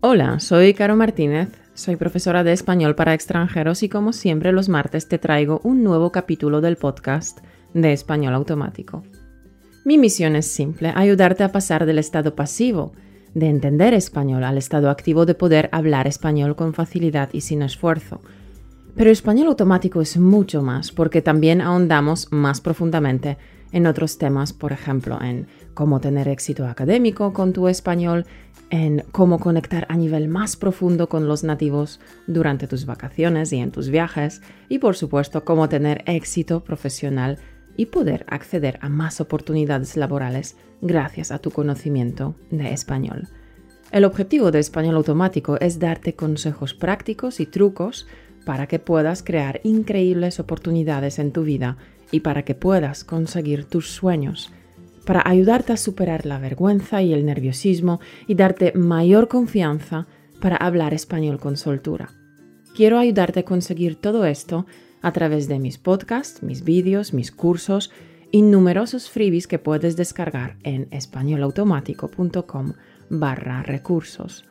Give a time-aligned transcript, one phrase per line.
[0.00, 5.08] Hola, soy Caro Martínez, soy profesora de español para extranjeros y como siempre los martes
[5.08, 7.40] te traigo un nuevo capítulo del podcast
[7.74, 9.02] de español automático.
[9.84, 12.92] Mi misión es simple, ayudarte a pasar del estado pasivo,
[13.34, 18.20] de entender español, al estado activo de poder hablar español con facilidad y sin esfuerzo.
[18.94, 23.36] Pero español automático es mucho más porque también ahondamos más profundamente
[23.72, 25.48] en otros temas, por ejemplo, en
[25.78, 28.26] cómo tener éxito académico con tu español,
[28.68, 33.70] en cómo conectar a nivel más profundo con los nativos durante tus vacaciones y en
[33.70, 37.38] tus viajes, y por supuesto cómo tener éxito profesional
[37.76, 43.28] y poder acceder a más oportunidades laborales gracias a tu conocimiento de español.
[43.92, 48.08] El objetivo de Español Automático es darte consejos prácticos y trucos
[48.44, 51.76] para que puedas crear increíbles oportunidades en tu vida
[52.10, 54.50] y para que puedas conseguir tus sueños
[55.08, 60.06] para ayudarte a superar la vergüenza y el nerviosismo y darte mayor confianza
[60.38, 62.10] para hablar español con soltura.
[62.76, 64.66] Quiero ayudarte a conseguir todo esto
[65.00, 67.90] a través de mis podcasts, mis vídeos, mis cursos
[68.30, 72.74] y numerosos freebies que puedes descargar en españolautomático.com
[73.08, 74.44] barra recursos.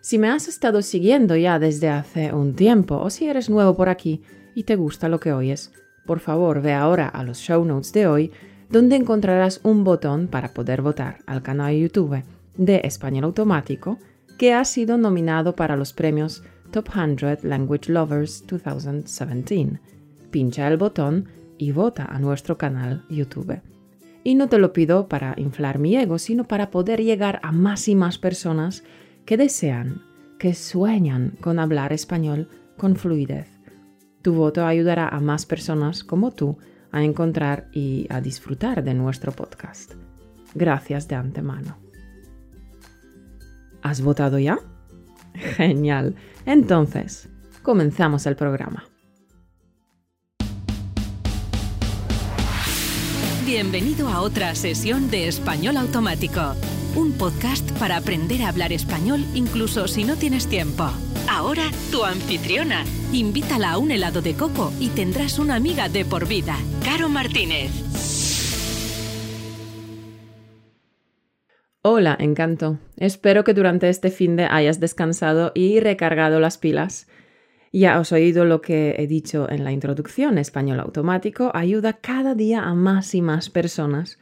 [0.00, 3.88] Si me has estado siguiendo ya desde hace un tiempo o si eres nuevo por
[3.88, 4.22] aquí
[4.56, 5.70] y te gusta lo que oyes,
[6.04, 8.32] por favor ve ahora a los show notes de hoy
[8.74, 12.24] donde encontrarás un botón para poder votar al canal de YouTube
[12.56, 14.00] de Español Automático
[14.36, 19.78] que ha sido nominado para los premios Top 100 Language Lovers 2017.
[20.32, 23.60] Pincha el botón y vota a nuestro canal YouTube.
[24.24, 27.86] Y no te lo pido para inflar mi ego, sino para poder llegar a más
[27.86, 28.82] y más personas
[29.24, 30.02] que desean,
[30.36, 33.46] que sueñan con hablar español con fluidez.
[34.22, 36.58] Tu voto ayudará a más personas como tú
[36.94, 39.94] a encontrar y a disfrutar de nuestro podcast.
[40.54, 41.76] Gracias de antemano.
[43.82, 44.60] ¿Has votado ya?
[45.34, 46.14] Genial.
[46.46, 47.28] Entonces,
[47.64, 48.84] comenzamos el programa.
[53.44, 56.54] Bienvenido a otra sesión de Español Automático,
[56.94, 60.88] un podcast para aprender a hablar español incluso si no tienes tiempo.
[61.28, 62.84] Ahora tu anfitriona.
[63.12, 66.56] Invítala a un helado de coco y tendrás una amiga de por vida.
[66.84, 67.70] Caro Martínez.
[71.82, 72.78] Hola, encanto.
[72.96, 77.08] Espero que durante este fin de hayas descansado y recargado las pilas.
[77.72, 80.38] Ya os he oído lo que he dicho en la introducción.
[80.38, 84.18] Español automático ayuda cada día a más y más personas.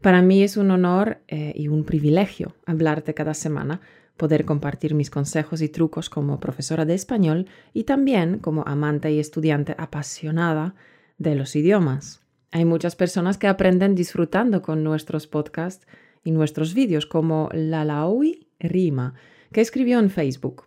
[0.00, 3.80] Para mí es un honor eh, y un privilegio hablarte cada semana
[4.16, 9.18] poder compartir mis consejos y trucos como profesora de español y también como amante y
[9.18, 10.74] estudiante apasionada
[11.18, 12.20] de los idiomas.
[12.50, 15.86] Hay muchas personas que aprenden disfrutando con nuestros podcasts
[16.24, 19.14] y nuestros vídeos, como Lalaui Rima,
[19.52, 20.64] que escribió en Facebook.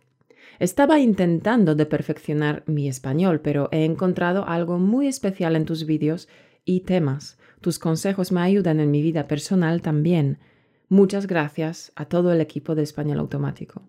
[0.60, 6.28] Estaba intentando de perfeccionar mi español, pero he encontrado algo muy especial en tus vídeos
[6.66, 7.38] y temas.
[7.62, 10.38] Tus consejos me ayudan en mi vida personal también
[10.90, 13.84] Muchas gracias a todo el equipo de Español Automático.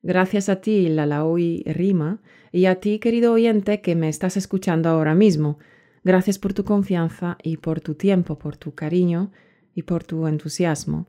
[0.00, 5.14] Gracias a ti, Lalaui Rima, y a ti, querido oyente, que me estás escuchando ahora
[5.14, 5.58] mismo.
[6.04, 9.32] Gracias por tu confianza y por tu tiempo, por tu cariño
[9.74, 11.08] y por tu entusiasmo.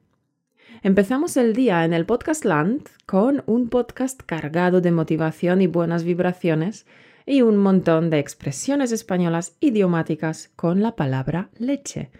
[0.83, 6.03] Empezamos el día en el Podcast Land con un podcast cargado de motivación y buenas
[6.03, 6.85] vibraciones
[7.25, 12.11] y un montón de expresiones españolas idiomáticas con la palabra leche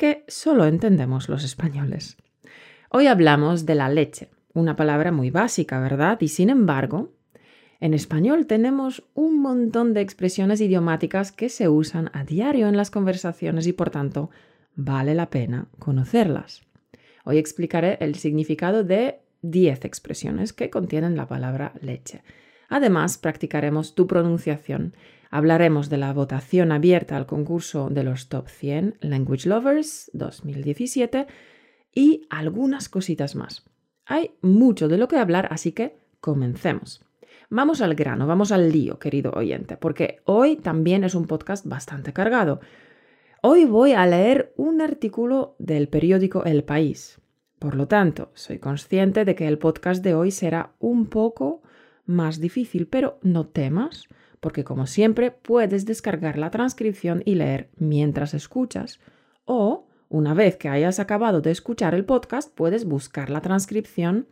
[0.00, 2.16] que solo entendemos los españoles.
[2.88, 6.18] Hoy hablamos de la leche, una palabra muy básica, ¿verdad?
[6.22, 7.12] Y sin embargo,
[7.80, 12.90] en español tenemos un montón de expresiones idiomáticas que se usan a diario en las
[12.90, 14.30] conversaciones y por tanto
[14.74, 16.62] vale la pena conocerlas.
[17.26, 22.22] Hoy explicaré el significado de 10 expresiones que contienen la palabra leche.
[22.70, 24.94] Además, practicaremos tu pronunciación
[25.30, 31.28] Hablaremos de la votación abierta al concurso de los Top 100 Language Lovers 2017
[31.94, 33.64] y algunas cositas más.
[34.06, 37.04] Hay mucho de lo que hablar, así que comencemos.
[37.48, 42.12] Vamos al grano, vamos al lío, querido oyente, porque hoy también es un podcast bastante
[42.12, 42.60] cargado.
[43.40, 47.20] Hoy voy a leer un artículo del periódico El País.
[47.60, 51.62] Por lo tanto, soy consciente de que el podcast de hoy será un poco
[52.04, 54.08] más difícil, pero no temas,
[54.40, 59.00] porque como siempre puedes descargar la transcripción y leer mientras escuchas
[59.44, 64.26] o una vez que hayas acabado de escuchar el podcast puedes buscar la transcripción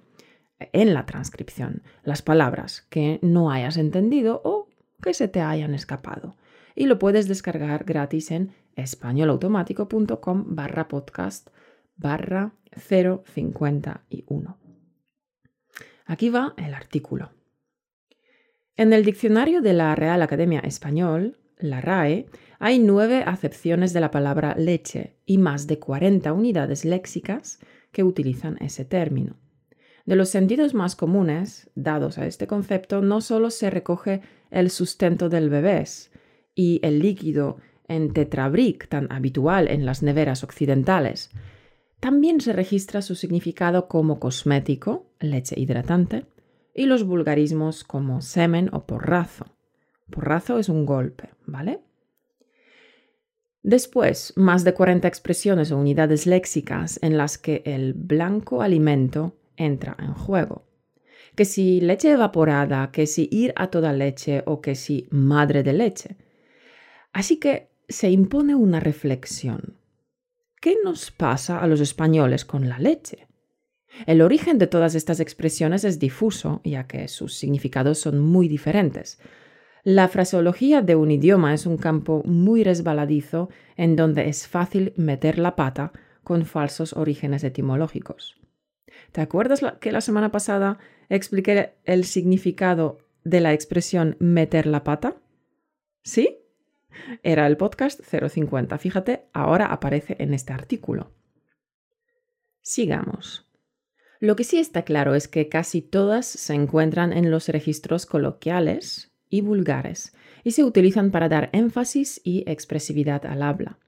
[0.73, 4.69] en la transcripción las palabras que no hayas entendido o
[5.03, 6.37] que se te hayan escapado
[6.75, 11.49] y lo puedes descargar gratis en españolautomático.com barra podcast
[11.97, 14.59] barra 051.
[16.07, 17.38] Aquí va el artículo.
[18.79, 22.27] En el diccionario de la Real Academia Español, la RAE,
[22.61, 27.59] hay nueve acepciones de la palabra leche y más de 40 unidades léxicas
[27.91, 29.35] que utilizan ese término.
[30.07, 34.21] De los sentidos más comunes dados a este concepto, no solo se recoge
[34.53, 35.83] el sustento del bebé
[36.55, 37.57] y el líquido
[37.89, 41.31] en tetrabric tan habitual en las neveras occidentales,
[41.99, 46.27] también se registra su significado como cosmético, leche hidratante,
[46.79, 49.47] y los vulgarismos como semen o porrazo.
[50.11, 51.81] Porrazo es un golpe, ¿vale?
[53.63, 59.97] Después, más de 40 expresiones o unidades léxicas en las que el blanco alimento entra
[59.99, 60.65] en juego.
[61.35, 65.73] Que si leche evaporada, que si ir a toda leche o que si madre de
[65.73, 66.17] leche.
[67.13, 69.75] Así que se impone una reflexión.
[70.61, 73.28] ¿Qué nos pasa a los españoles con la leche?
[74.07, 79.19] El origen de todas estas expresiones es difuso, ya que sus significados son muy diferentes.
[79.85, 85.39] La fraseología de un idioma es un campo muy resbaladizo en donde es fácil meter
[85.39, 85.93] la pata
[86.23, 88.39] con falsos orígenes etimológicos.
[89.13, 95.17] ¿Te acuerdas que la semana pasada expliqué el significado de la expresión meter la pata?
[96.03, 96.39] ¿Sí?
[97.23, 98.77] Era el podcast 050.
[98.79, 101.13] Fíjate, ahora aparece en este artículo.
[102.61, 103.48] Sigamos.
[104.21, 109.13] Lo que sí está claro es que casi todas se encuentran en los registros coloquiales
[109.31, 110.13] y vulgares
[110.43, 113.79] y se utilizan para dar énfasis y expresividad al habla.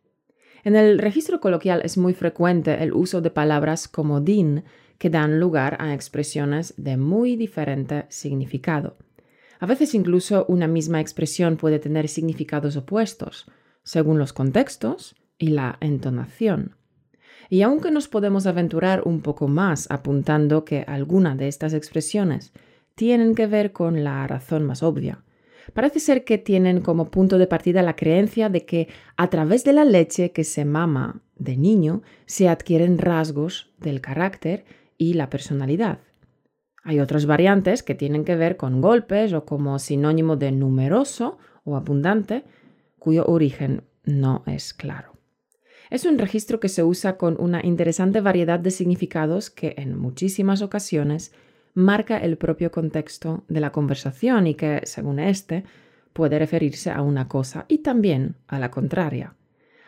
[0.62, 4.64] En el registro coloquial es muy frecuente el uso de palabras como din
[4.98, 8.98] que dan lugar a expresiones de muy diferente significado.
[9.58, 13.50] A veces incluso una misma expresión puede tener significados opuestos,
[13.82, 16.76] según los contextos y la entonación.
[17.50, 22.52] Y aunque nos podemos aventurar un poco más apuntando que alguna de estas expresiones
[22.94, 25.24] tienen que ver con la razón más obvia,
[25.74, 29.72] parece ser que tienen como punto de partida la creencia de que a través de
[29.72, 34.64] la leche que se mama de niño se adquieren rasgos del carácter
[34.96, 35.98] y la personalidad.
[36.84, 41.76] Hay otras variantes que tienen que ver con golpes o como sinónimo de numeroso o
[41.76, 42.44] abundante,
[42.98, 45.09] cuyo origen no es claro.
[45.90, 50.62] Es un registro que se usa con una interesante variedad de significados que en muchísimas
[50.62, 51.32] ocasiones
[51.74, 55.64] marca el propio contexto de la conversación y que, según este,
[56.12, 59.34] puede referirse a una cosa y también a la contraria.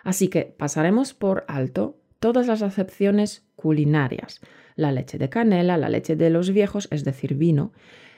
[0.03, 4.41] Así que pasaremos por alto todas las acepciones culinarias,
[4.75, 7.73] la leche de canela, la leche de los viejos, es decir, vino,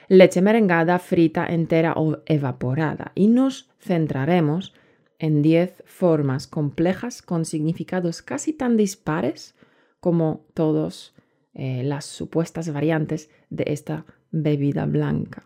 [0.07, 4.73] leche merengada, frita, entera o evaporada, y nos centraremos
[5.19, 9.55] en 10 formas complejas con significados casi tan dispares
[9.99, 11.13] como todas
[11.53, 15.43] eh, las supuestas variantes de esta bebida blanca.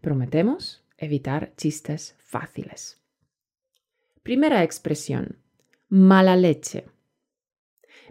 [0.00, 3.00] Prometemos evitar chistes fáciles.
[4.22, 5.38] Primera expresión,
[5.88, 6.86] mala leche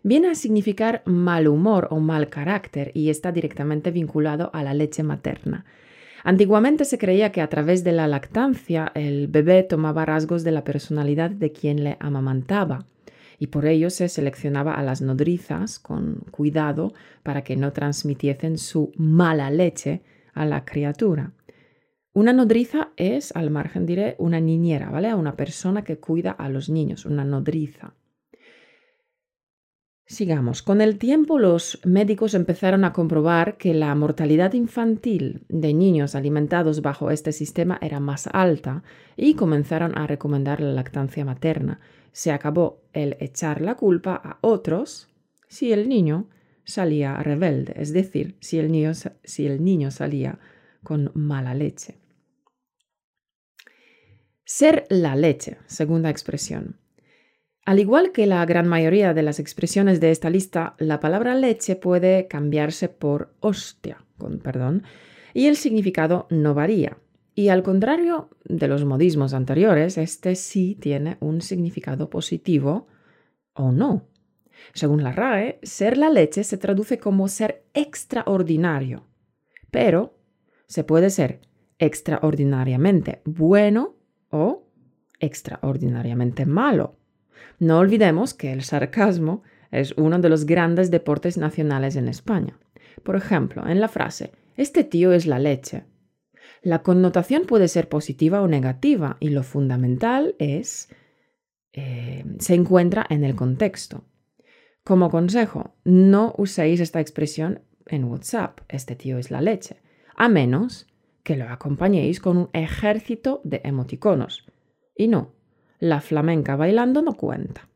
[0.03, 5.03] viene a significar mal humor o mal carácter y está directamente vinculado a la leche
[5.03, 5.65] materna.
[6.24, 10.63] Antiguamente se creía que a través de la lactancia el bebé tomaba rasgos de la
[10.63, 12.86] personalidad de quien le amamantaba
[13.39, 16.94] y por ello se seleccionaba a las nodrizas con cuidado
[17.24, 20.01] para que no transmitiesen su mala leche
[20.33, 21.31] a la criatura.
[22.11, 25.14] Una nodriza es, al margen diré, una niñera, ¿vale?
[25.14, 27.94] Una persona que cuida a los niños, una nodriza.
[30.09, 30.63] Sigamos.
[30.63, 36.81] Con el tiempo los médicos empezaron a comprobar que la mortalidad infantil de niños alimentados
[36.81, 38.81] bajo este sistema era más alta
[39.16, 41.80] y comenzaron a recomendar la lactancia materna.
[42.11, 45.09] Se acabó el echar la culpa a otros
[45.47, 46.28] si el niño
[46.63, 50.39] salía rebelde, es decir, si el niño, si el niño salía
[50.83, 51.99] con mala leche.
[54.44, 56.80] Ser la leche, segunda expresión.
[57.69, 61.76] Al igual que la gran mayoría de las expresiones de esta lista, la palabra leche
[61.76, 64.81] puede cambiarse por hostia, con perdón,
[65.35, 66.97] y el significado no varía.
[67.35, 72.88] Y al contrario de los modismos anteriores, este sí tiene un significado positivo
[73.54, 74.07] o no.
[74.73, 79.06] Según la RAE, ser la leche se traduce como ser extraordinario,
[79.69, 80.18] pero
[80.66, 81.42] se puede ser
[81.78, 83.95] extraordinariamente bueno
[84.31, 84.66] o
[85.19, 86.95] extraordinariamente malo.
[87.59, 92.57] No olvidemos que el sarcasmo es uno de los grandes deportes nacionales en España.
[93.03, 95.83] Por ejemplo, en la frase, este tío es la leche.
[96.61, 100.89] La connotación puede ser positiva o negativa y lo fundamental es,
[101.73, 104.03] eh, se encuentra en el contexto.
[104.83, 109.77] Como consejo, no uséis esta expresión en WhatsApp, este tío es la leche,
[110.15, 110.87] a menos
[111.23, 114.45] que lo acompañéis con un ejército de emoticonos.
[114.95, 115.33] Y no,
[115.80, 117.68] la flamenca bailando no cuenta.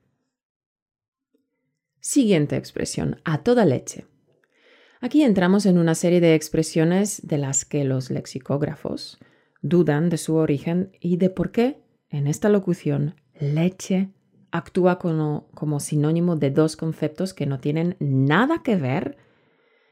[1.99, 4.05] Siguiente expresión, a toda leche.
[4.99, 9.19] Aquí entramos en una serie de expresiones de las que los lexicógrafos
[9.61, 14.09] dudan de su origen y de por qué en esta locución leche
[14.51, 19.17] actúa como, sinónimo de dos conceptos que no tienen nada que ver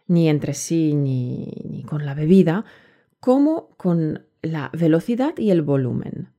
[0.08, 2.66] ni entre sí ni con la bebida,
[3.20, 6.30] como con la velocidad y el volumen.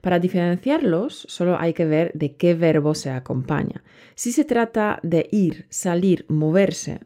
[0.00, 3.84] Para diferenciarlos, solo hay que ver de qué verbo se acompaña.
[4.14, 7.00] Si se trata de ir, salir, moverse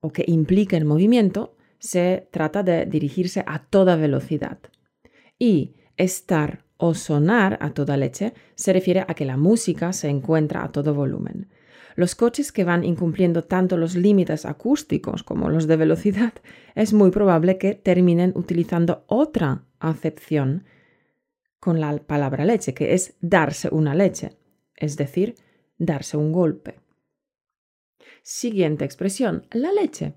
[0.00, 4.58] o que implique el movimiento, se trata de dirigirse a toda velocidad.
[5.38, 10.64] Y estar o sonar a toda leche se refiere a que la música se encuentra
[10.64, 11.48] a todo volumen.
[11.96, 16.32] Los coches que van incumpliendo tanto los límites acústicos como los de velocidad,
[16.74, 20.64] es muy probable que terminen utilizando otra acepción
[21.60, 24.32] con la palabra leche, que es darse una leche,
[24.76, 25.36] es decir,
[25.78, 26.80] darse un golpe.
[28.22, 30.14] Siguiente expresión, la leche.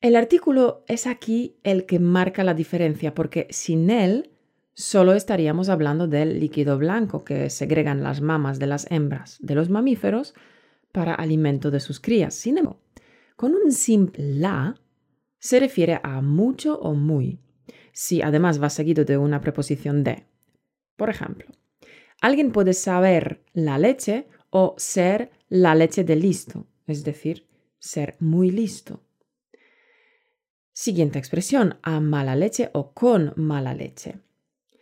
[0.00, 4.30] El artículo es aquí el que marca la diferencia, porque sin él
[4.74, 9.70] solo estaríamos hablando del líquido blanco que segregan las mamas de las hembras de los
[9.70, 10.34] mamíferos
[10.92, 12.34] para alimento de sus crías.
[12.34, 12.80] Sin embargo,
[13.36, 14.74] con un simple la
[15.38, 17.40] se refiere a mucho o muy,
[17.94, 20.24] si además va seguido de una preposición de.
[20.96, 21.46] Por ejemplo,
[22.20, 27.46] alguien puede saber la leche o ser la leche de listo, es decir,
[27.78, 29.00] ser muy listo.
[30.72, 34.18] Siguiente expresión, a mala leche o con mala leche.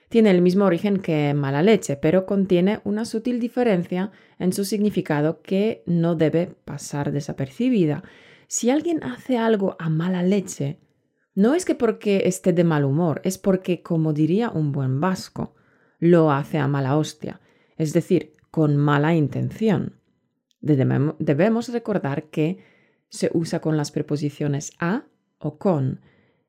[0.09, 5.43] Tiene el mismo origen que mala leche, pero contiene una sutil diferencia en su significado
[5.43, 8.03] que no debe pasar desapercibida.
[8.47, 10.79] Si alguien hace algo a mala leche,
[11.35, 15.55] no es que porque esté de mal humor, es porque, como diría un buen vasco,
[15.99, 17.41] lo hace a mala hostia,
[17.77, 19.99] es decir, con mala intención.
[20.61, 22.59] Debemos recordar que
[23.09, 25.05] se usa con las preposiciones a
[25.39, 26.01] o con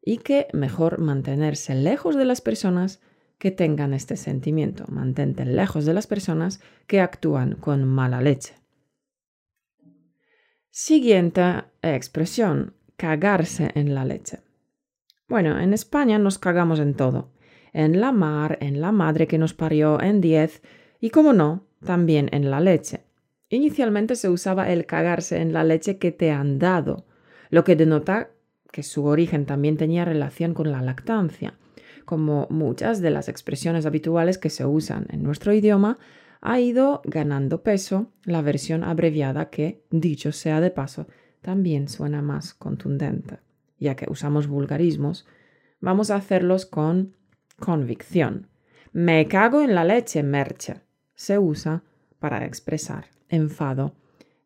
[0.01, 3.01] y que mejor mantenerse lejos de las personas
[3.37, 4.85] que tengan este sentimiento.
[4.87, 8.55] Mantente lejos de las personas que actúan con mala leche.
[10.69, 14.39] Siguiente expresión, cagarse en la leche.
[15.29, 17.31] Bueno, en España nos cagamos en todo.
[17.71, 20.61] En la mar, en la madre que nos parió, en diez
[20.99, 23.05] y, como no, también en la leche.
[23.49, 27.05] Inicialmente se usaba el cagarse en la leche que te han dado,
[27.49, 28.31] lo que denota
[28.71, 31.57] que su origen también tenía relación con la lactancia.
[32.05, 35.99] Como muchas de las expresiones habituales que se usan en nuestro idioma,
[36.41, 41.07] ha ido ganando peso la versión abreviada que, dicho sea de paso,
[41.41, 43.39] también suena más contundente
[43.83, 45.27] ya que usamos vulgarismos,
[45.79, 47.15] vamos a hacerlos con
[47.59, 48.47] convicción.
[48.91, 50.81] Me cago en la leche, merche.
[51.13, 51.83] Se usa
[52.19, 53.95] para expresar enfado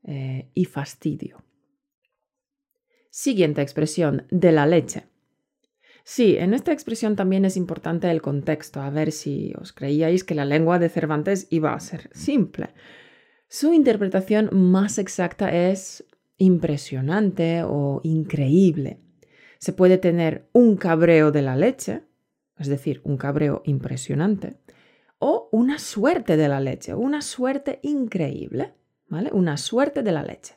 [0.04, 1.44] eh, y fastidio.
[3.10, 5.04] Siguiente expresión, de la leche.
[6.04, 10.36] Sí, en esta expresión también es importante el contexto, a ver si os creíais que
[10.36, 12.70] la lengua de Cervantes iba a ser simple.
[13.50, 16.06] Su interpretación más exacta es
[16.38, 19.02] impresionante o increíble
[19.60, 22.04] se puede tener un cabreo de la leche,
[22.58, 24.58] es decir, un cabreo impresionante,
[25.20, 28.74] o una suerte de la leche, una suerte increíble,
[29.08, 29.30] ¿vale?
[29.34, 30.56] Una suerte de la leche.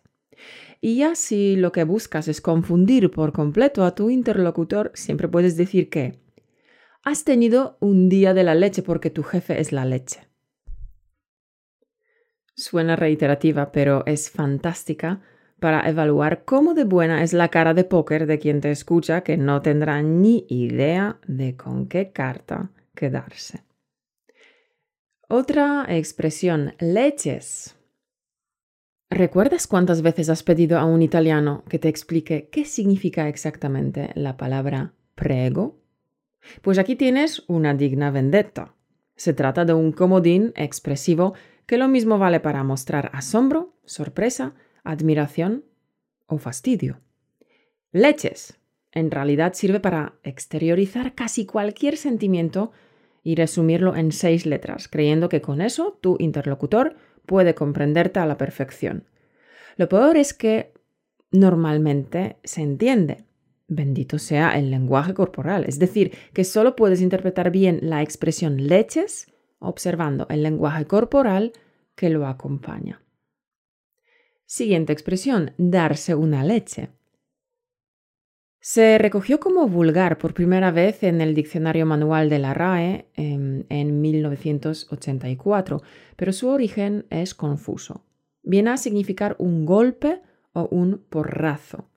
[0.80, 5.56] Y ya si lo que buscas es confundir por completo a tu interlocutor, siempre puedes
[5.56, 6.20] decir que
[7.02, 10.20] has tenido un día de la leche porque tu jefe es la leche.
[12.54, 15.22] Suena reiterativa, pero es fantástica
[15.60, 19.36] para evaluar cómo de buena es la cara de póker de quien te escucha que
[19.36, 23.62] no tendrá ni idea de con qué carta quedarse.
[25.28, 27.76] Otra expresión, leches.
[29.10, 34.36] ¿Recuerdas cuántas veces has pedido a un italiano que te explique qué significa exactamente la
[34.36, 35.80] palabra prego?
[36.62, 38.74] Pues aquí tienes una digna vendetta.
[39.16, 41.34] Se trata de un comodín expresivo
[41.66, 45.64] que lo mismo vale para mostrar asombro, sorpresa, admiración
[46.26, 47.00] o fastidio.
[47.92, 48.56] Leches.
[48.92, 52.72] En realidad sirve para exteriorizar casi cualquier sentimiento
[53.22, 56.96] y resumirlo en seis letras, creyendo que con eso tu interlocutor
[57.26, 59.04] puede comprenderte a la perfección.
[59.76, 60.72] Lo peor es que
[61.30, 63.24] normalmente se entiende.
[63.68, 69.28] Bendito sea el lenguaje corporal, es decir, que solo puedes interpretar bien la expresión leches
[69.60, 71.52] observando el lenguaje corporal
[71.94, 73.00] que lo acompaña.
[74.52, 76.90] Siguiente expresión, darse una leche.
[78.58, 83.66] Se recogió como vulgar por primera vez en el Diccionario Manual de la RAE en,
[83.68, 85.82] en 1984,
[86.16, 88.04] pero su origen es confuso.
[88.42, 90.20] Viene a significar un golpe
[90.52, 91.88] o un porrazo.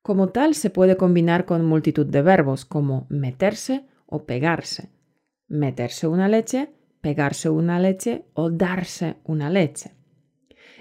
[0.00, 4.88] Como tal, se puede combinar con multitud de verbos como meterse o pegarse.
[5.48, 6.70] Meterse una leche,
[7.02, 9.92] pegarse una leche o darse una leche.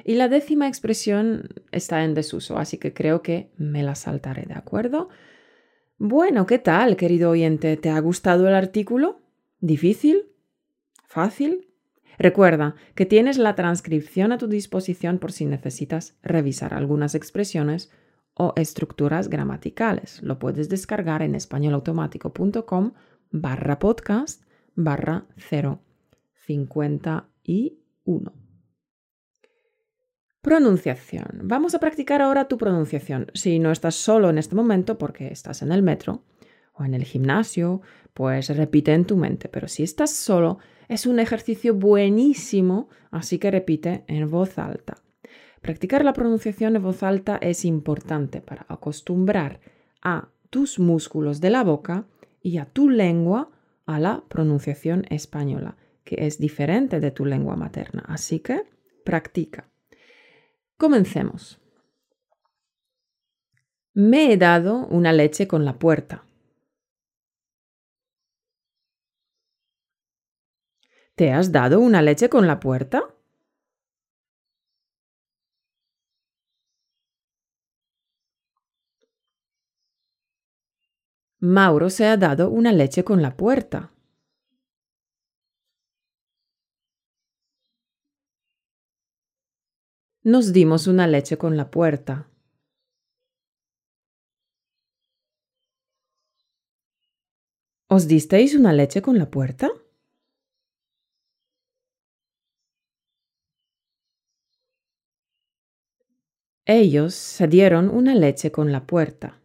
[0.04, 4.56] Y la décima expresión está en desuso, así que creo que me la saltaré, ¿de
[4.56, 5.10] acuerdo?
[5.98, 7.78] Bueno, ¿qué tal, querido oyente?
[7.78, 9.22] ¿Te ha gustado el artículo?
[9.60, 10.26] ¿Difícil?
[11.08, 11.70] ¿Fácil?
[12.18, 17.90] Recuerda que tienes la transcripción a tu disposición por si necesitas revisar algunas expresiones
[18.34, 20.22] o estructuras gramaticales.
[20.22, 22.94] Lo puedes descargar en españolautomático.com
[23.32, 24.44] barra podcast
[24.76, 25.26] barra
[26.46, 28.43] 051.
[30.44, 31.40] Pronunciación.
[31.44, 33.28] Vamos a practicar ahora tu pronunciación.
[33.34, 36.26] Si no estás solo en este momento porque estás en el metro
[36.74, 37.82] o en el gimnasio,
[38.14, 39.48] pues repite en tu mente.
[39.48, 40.58] Pero si estás solo,
[40.90, 44.98] es un ejercicio buenísimo, así que repite en voz alta.
[45.62, 49.62] Practicar la pronunciación en voz alta es importante para acostumbrar
[50.02, 52.06] a tus músculos de la boca
[52.42, 53.50] y a tu lengua
[53.86, 58.04] a la pronunciación española, que es diferente de tu lengua materna.
[58.10, 58.64] Así que
[59.06, 59.70] practica.
[60.78, 61.60] Comencemos.
[63.96, 66.26] Me he dado una leche con la puerta.
[71.16, 73.14] ¿Te has dado una leche con la puerta?
[81.40, 83.93] Mauro se ha dado una leche con la puerta.
[90.26, 92.28] Nos dimos una leche con la puerta.
[97.96, 99.68] ¿Os disteis una leche con la puerta?
[106.66, 109.40] Ellos se dieron una leche con la puerta.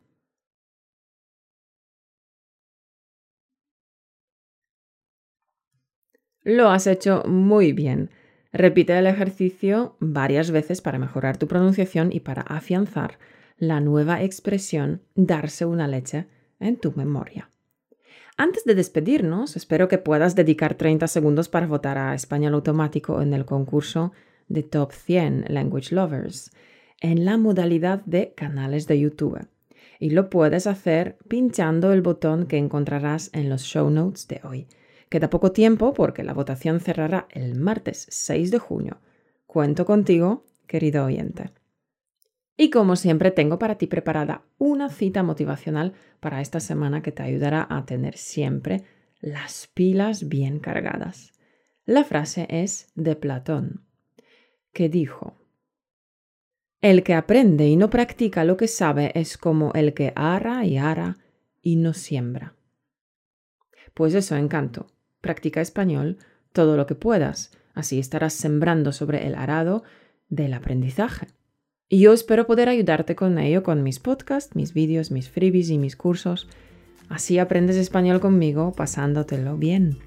[6.43, 8.11] Lo has hecho muy bien.
[8.53, 13.19] Repite el ejercicio varias veces para mejorar tu pronunciación y para afianzar
[13.59, 16.27] la nueva expresión darse una leche
[16.61, 17.51] en tu memoria.
[18.37, 23.35] Antes de despedirnos, espero que puedas dedicar 30 segundos para votar a Español Automático en
[23.35, 24.13] el concurso
[24.49, 26.53] de Top 100 Language Lovers
[27.01, 29.47] en la modalidad de canales de YouTube.
[30.01, 34.67] Y lo puedes hacer pinchando el botón que encontrarás en los show notes de hoy.
[35.09, 39.01] Queda poco tiempo porque la votación cerrará el martes 6 de junio.
[39.47, 41.51] Cuento contigo, querido oyente.
[42.57, 47.23] Y como siempre tengo para ti preparada una cita motivacional para esta semana que te
[47.23, 48.83] ayudará a tener siempre
[49.21, 51.33] las pilas bien cargadas.
[51.87, 53.87] La frase es de Platón,
[54.73, 55.39] que dijo,
[56.81, 60.77] El que aprende y no practica lo que sabe es como el que ara y
[60.77, 61.17] ara
[61.63, 62.55] y no siembra.
[63.95, 64.87] Pues eso, encanto.
[65.21, 66.19] Practica español
[66.53, 69.83] todo lo que puedas, así estarás sembrando sobre el arado
[70.29, 71.29] del aprendizaje.
[71.89, 75.79] Y yo espero poder ayudarte con ello con mis podcasts, mis vídeos, mis freebies y
[75.79, 76.49] mis cursos.
[77.09, 79.99] Así aprendes español conmigo pasándotelo bien.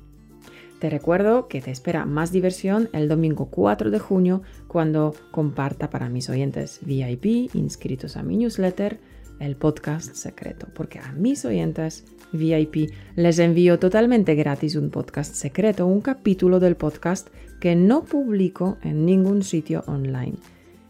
[0.80, 6.10] Te recuerdo que te espera más diversión el domingo 4 de junio cuando comparta para
[6.10, 9.00] mis oyentes VIP inscritos a mi newsletter
[9.40, 15.86] el podcast secreto, porque a mis oyentes VIP les envío totalmente gratis un podcast secreto,
[15.88, 20.38] un capítulo del podcast que no publico en ningún sitio online.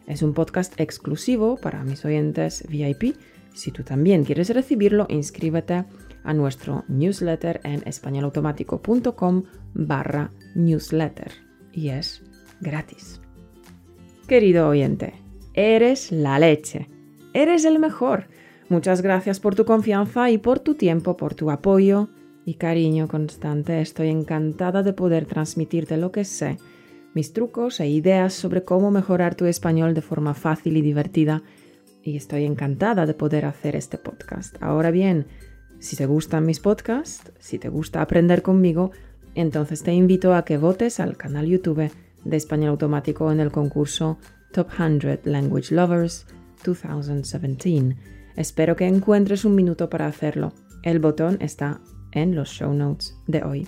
[0.07, 3.15] Es un podcast exclusivo para mis oyentes VIP.
[3.53, 5.85] Si tú también quieres recibirlo, inscríbete
[6.23, 11.31] a nuestro newsletter en españolautomático.com barra newsletter
[11.73, 12.23] y es
[12.59, 13.21] gratis.
[14.27, 15.13] Querido oyente,
[15.53, 16.87] eres la leche,
[17.33, 18.27] eres el mejor
[18.71, 22.07] Muchas gracias por tu confianza y por tu tiempo, por tu apoyo
[22.45, 23.81] y cariño constante.
[23.81, 26.57] Estoy encantada de poder transmitirte lo que sé,
[27.13, 31.43] mis trucos e ideas sobre cómo mejorar tu español de forma fácil y divertida.
[32.01, 34.55] Y estoy encantada de poder hacer este podcast.
[34.61, 35.27] Ahora bien,
[35.79, 38.91] si te gustan mis podcasts, si te gusta aprender conmigo,
[39.35, 41.91] entonces te invito a que votes al canal YouTube
[42.23, 44.17] de Español Automático en el concurso
[44.53, 46.25] Top 100 Language Lovers
[46.63, 50.53] 2017 Espero que encuentres un minuto para hacerlo.
[50.83, 53.67] El botón está en los show notes de hoy.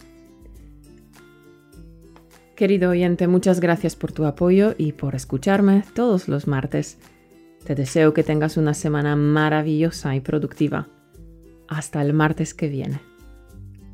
[2.55, 6.99] Querido oyente, muchas gracias por tu apoyo y por escucharme todos los martes.
[7.65, 10.87] Te deseo que tengas una semana maravillosa y productiva.
[11.67, 12.99] Hasta el martes que viene.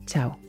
[0.06, 0.49] Chao.